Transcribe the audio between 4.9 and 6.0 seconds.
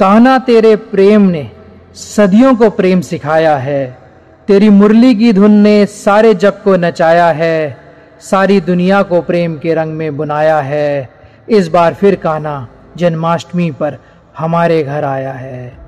की धुन ने